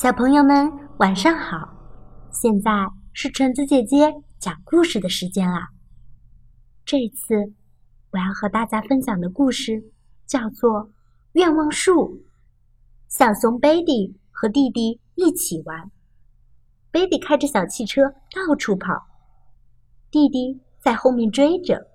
[0.00, 1.76] 小朋友们，晚上好！
[2.32, 2.70] 现在
[3.12, 5.68] 是橙子姐姐讲故事的时间啦。
[6.86, 7.52] 这次
[8.10, 9.92] 我要和大家分享的故事
[10.26, 10.86] 叫做
[11.32, 12.16] 《愿望树》。
[13.08, 15.90] 小熊贝蒂和弟弟一起玩，
[16.90, 19.06] 贝蒂开着小汽车到处跑，
[20.10, 21.90] 弟弟在后面追着。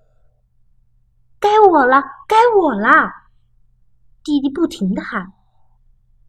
[1.40, 3.10] 该我了，该我了！
[4.24, 5.34] 弟弟不停的喊：“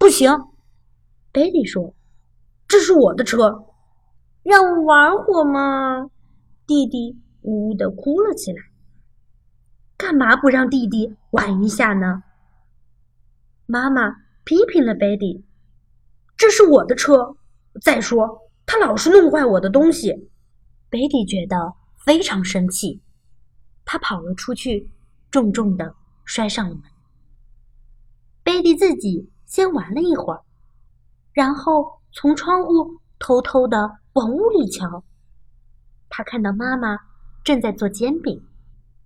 [0.01, 0.31] 不行！”
[1.37, 1.95] 贝蒂说
[2.67, 3.67] ：“这是我的车，
[4.43, 6.09] 让我玩会嘛！”
[6.67, 8.63] 弟弟呜呜的哭了起来。
[9.99, 12.23] 干嘛不让弟弟玩一下呢？
[13.67, 15.45] 妈妈批评了贝蒂
[16.39, 17.37] ：“这是我的车，
[17.83, 20.31] 再说他老是弄坏我的东西。”
[20.89, 23.03] 贝蒂觉得非常生气，
[23.85, 24.91] 他跑了出去，
[25.31, 26.85] 重重的摔上了门。
[28.43, 30.46] 贝蒂自己先玩了一会儿。
[31.37, 35.05] 然后从窗户偷偷的往屋里瞧，
[36.09, 36.97] 他看到妈妈
[37.45, 38.43] 正在做煎饼，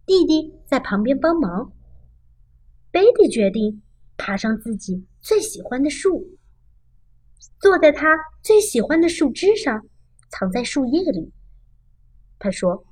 [0.07, 1.73] 弟弟在旁边帮忙。
[2.93, 3.83] 贝蒂决定
[4.17, 6.25] 爬上自己最喜欢的树，
[7.59, 8.07] 坐在他
[8.45, 9.85] 最喜欢的树枝上，
[10.29, 11.33] 藏在树叶里。
[12.39, 12.85] 他说：“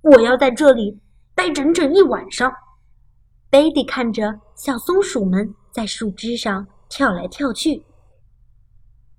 [0.00, 0.98] 我要在这里
[1.34, 2.50] 待整整一晚上。”
[3.50, 7.84] 贝蒂看着小松鼠们在树枝上跳来跳去。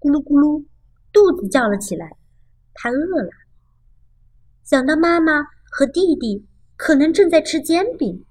[0.04, 0.66] 咕噜咕噜，
[1.14, 2.18] 肚子叫了起来，
[2.74, 3.30] 他饿了。
[4.62, 8.26] 想到妈妈和弟弟可能正在吃煎饼，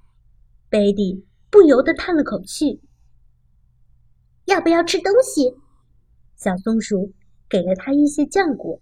[0.68, 2.82] 贝蒂不由得叹了口气。
[4.44, 5.56] 要不要吃东西？
[6.36, 7.14] 小松鼠
[7.48, 8.78] 给了他一些浆果。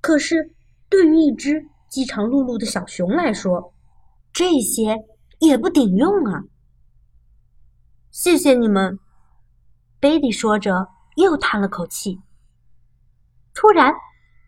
[0.00, 0.54] 可是，
[0.88, 3.74] 对于一只饥肠辘辘的小熊来说，
[4.32, 4.96] 这些
[5.40, 6.44] 也不顶用啊。
[8.12, 9.00] 谢谢你们，
[9.98, 10.86] 贝蒂说着。
[11.20, 12.20] 又叹了口气。
[13.54, 13.92] 突然，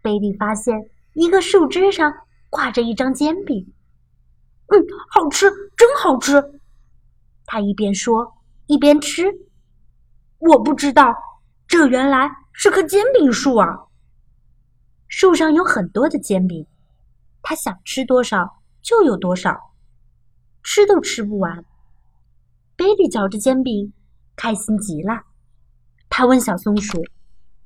[0.02, 0.76] 贝蒂发现
[1.14, 2.12] 一个树枝上
[2.50, 3.72] 挂着一张煎饼。
[4.68, 6.60] “嗯，好吃，真好吃！”
[7.44, 8.34] 他一边说
[8.66, 9.24] 一边吃。
[10.38, 11.14] 我不知道，
[11.66, 13.68] 这原来是棵煎饼树啊！
[15.08, 16.66] 树上有很多的煎饼，
[17.42, 19.74] 他想吃多少就有多少，
[20.62, 21.64] 吃都吃不完。
[22.76, 23.92] 贝蒂嚼着煎饼，
[24.34, 25.22] 开心极了。
[26.14, 27.02] 他问小松鼠：“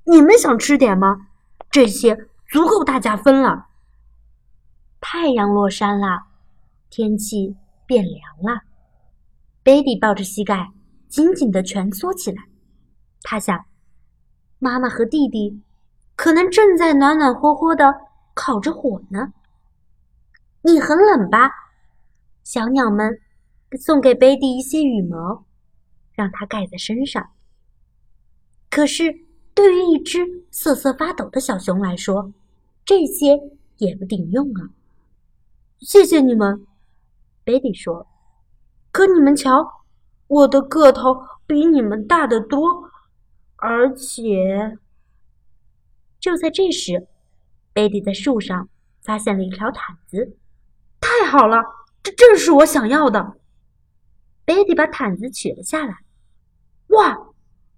[0.06, 1.26] 你们想吃点吗？
[1.68, 2.16] 这些
[2.48, 3.66] 足够大家分了。”
[5.02, 6.28] 太阳落山了，
[6.88, 7.56] 天气
[7.86, 8.62] 变凉了。
[9.64, 10.70] 贝蒂抱着膝盖，
[11.08, 12.44] 紧紧的蜷缩起来。
[13.22, 13.64] 他想，
[14.60, 15.60] 妈妈和弟弟
[16.14, 17.92] 可能正在暖暖和和的
[18.32, 19.32] 烤着火呢。
[20.62, 21.50] 你很冷吧？
[22.44, 23.20] 小鸟们
[23.84, 25.44] 送给贝蒂一些羽毛，
[26.12, 27.28] 让它盖在身上。
[28.76, 29.20] 可是，
[29.54, 32.30] 对于一只瑟瑟发抖的小熊来说，
[32.84, 33.40] 这些
[33.78, 34.68] 也不顶用啊！
[35.78, 36.66] 谢谢你们，
[37.42, 38.06] 贝蒂说。
[38.92, 39.66] 可你们瞧，
[40.26, 42.90] 我的个头比你们大得多，
[43.56, 44.76] 而且……
[46.20, 47.08] 就在这时，
[47.72, 48.68] 贝蒂在树上
[49.00, 50.36] 发现了一条毯子。
[51.00, 51.62] 太好了，
[52.02, 53.38] 这正是我想要的。
[54.44, 56.00] 贝蒂把毯子取了下来。
[56.88, 57.18] 哇！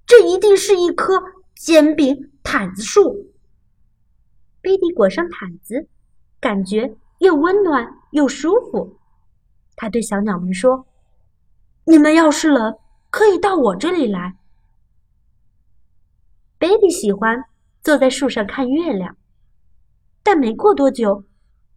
[0.08, 1.22] 这一定是一棵
[1.54, 3.30] 煎饼毯子树。
[4.62, 5.86] 贝蒂裹上毯子，
[6.40, 8.98] 感觉又温暖又舒服。
[9.76, 10.86] 他对小鸟们说
[11.84, 12.78] ：“你们要是冷，
[13.10, 14.38] 可以到我这里来。”
[16.58, 17.44] 贝蒂喜欢
[17.82, 19.14] 坐在树上看月亮，
[20.22, 21.22] 但没过多久，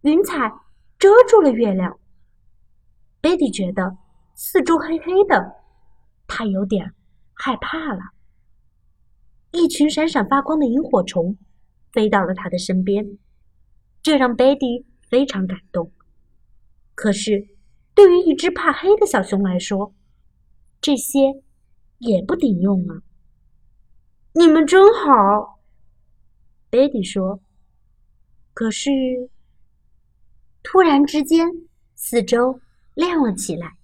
[0.00, 0.50] 云彩
[0.98, 1.98] 遮住了月亮。
[3.20, 3.98] 贝蒂觉得
[4.34, 5.54] 四周黑黑的，
[6.26, 6.94] 他有点
[7.34, 8.00] 害怕了。
[9.52, 11.36] 一群闪闪发光的萤火虫
[11.92, 13.18] 飞到了他的身边，
[14.02, 15.92] 这让贝蒂非常感动。
[16.94, 17.48] 可是，
[17.94, 19.94] 对于一只怕黑的小熊来说，
[20.80, 21.20] 这些
[21.98, 23.02] 也不顶用啊！
[24.32, 25.60] 你们真好，
[26.70, 27.40] 贝蒂说。
[28.54, 28.90] 可是，
[30.62, 31.46] 突然之间，
[31.94, 32.60] 四周
[32.94, 33.76] 亮了起来，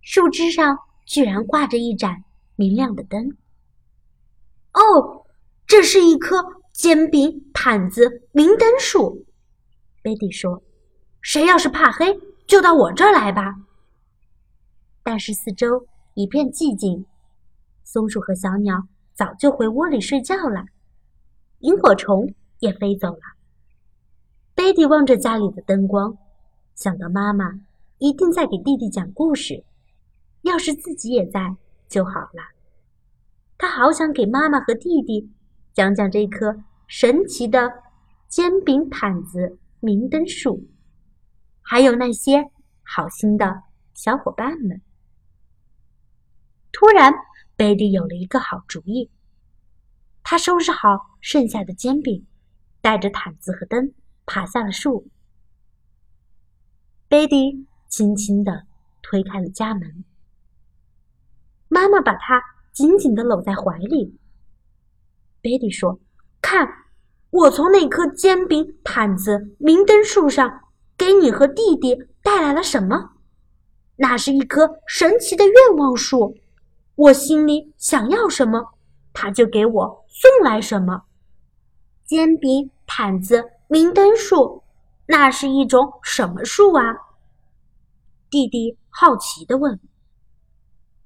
[0.00, 2.24] 树枝上居然挂着一盏
[2.54, 3.36] 明亮的灯。
[4.76, 5.24] 哦，
[5.66, 6.36] 这是一棵
[6.72, 9.24] 煎饼毯子明灯树，
[10.02, 10.62] 贝蒂说
[11.22, 13.54] ：“谁要是怕黑，就到我这儿来吧。”
[15.02, 17.06] 但是四周一片寂静，
[17.84, 20.66] 松鼠和小鸟早就回窝里睡觉了，
[21.60, 23.22] 萤火虫也飞走了。
[24.54, 26.18] 贝蒂望着家里的灯光，
[26.74, 27.60] 想到妈妈
[27.96, 29.64] 一定在给弟弟讲故事，
[30.42, 31.56] 要是自己也在
[31.88, 32.55] 就好了。
[33.58, 35.32] 他好想给妈妈和弟弟
[35.72, 37.72] 讲讲这棵神奇的
[38.28, 40.68] 煎饼毯子明灯树，
[41.62, 42.50] 还有那些
[42.82, 43.62] 好心的
[43.94, 44.80] 小伙伴们。
[46.72, 47.12] 突然，
[47.56, 49.10] 贝蒂有了一个好主意。
[50.22, 52.26] 他收拾好剩下的煎饼，
[52.80, 53.94] 带着毯子和灯
[54.26, 55.08] 爬下了树。
[57.08, 58.66] 贝蒂轻轻地
[59.02, 60.04] 推开了家门，
[61.68, 62.42] 妈妈把他
[62.76, 64.18] 紧紧地搂在怀里。
[65.40, 65.98] 贝蒂说
[66.42, 66.68] ：“看，
[67.30, 70.60] 我从那棵煎饼毯子明灯树上
[70.94, 73.12] 给你和弟弟带来了什么？
[73.96, 76.36] 那是一棵神奇的愿望树。”
[76.96, 78.74] 我心里想要什么，
[79.14, 81.04] 他就给我送来什么。
[82.04, 84.62] 煎饼、毯子、明灯树，
[85.06, 86.94] 那是一种什么树啊？
[88.28, 89.80] 弟弟好奇地问。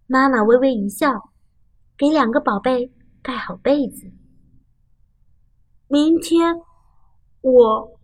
[0.08, 1.29] 妈妈微微一笑，
[2.00, 4.10] 给两个宝贝盖好被子。
[5.86, 6.54] 明天，
[7.42, 8.00] 我，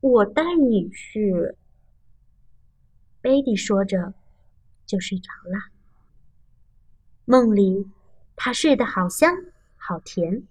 [0.00, 1.56] 我带你去。
[3.22, 4.12] 贝蒂说着，
[4.84, 5.72] 就睡着了。
[7.24, 7.90] 梦里，
[8.36, 9.34] 他睡得好香
[9.76, 10.46] 好甜，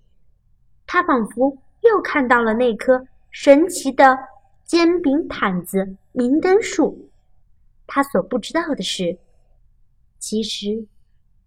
[0.87, 4.17] 他仿佛又看到了那棵神奇的
[4.63, 7.11] 煎饼毯子明灯树。
[7.85, 9.19] 他所不知道的是，
[10.17, 10.87] 其实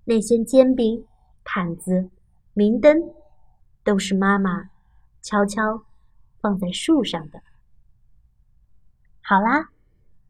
[0.08, 1.04] 那些煎饼、
[1.44, 2.08] 毯子、
[2.54, 2.96] 明灯，
[3.84, 4.70] 都是妈妈
[5.20, 5.84] 悄悄
[6.40, 7.42] 放在树上的。
[9.20, 9.68] 好啦，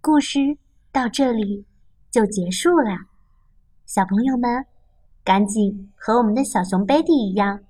[0.01, 0.59] 故事
[0.91, 1.65] 到这里
[2.11, 3.07] 就结束了，
[3.87, 4.67] 小朋友们。
[5.23, 7.61] 赶紧和我们的小熊贝蒂一样，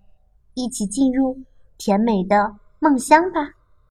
[0.55, 1.43] 一起进入
[1.77, 3.58] 甜美的梦乡吧。